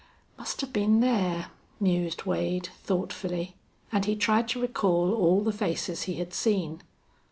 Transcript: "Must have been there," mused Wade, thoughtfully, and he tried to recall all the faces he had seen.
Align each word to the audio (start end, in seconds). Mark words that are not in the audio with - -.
"Must 0.35 0.61
have 0.61 0.73
been 0.73 0.99
there," 0.99 1.51
mused 1.79 2.23
Wade, 2.23 2.69
thoughtfully, 2.81 3.55
and 3.91 4.03
he 4.05 4.15
tried 4.15 4.47
to 4.47 4.59
recall 4.59 5.13
all 5.13 5.41
the 5.43 5.51
faces 5.53 6.05
he 6.09 6.15
had 6.15 6.33
seen. 6.33 6.81